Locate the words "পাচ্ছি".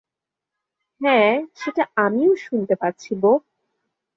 2.75-3.11